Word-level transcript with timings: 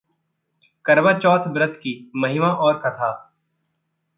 करवा 0.85 1.13
चौथ 1.19 1.47
व्रत 1.47 1.79
की 1.83 1.93
महिमा 2.15 2.47
और 2.47 2.81
कथा 2.85 3.11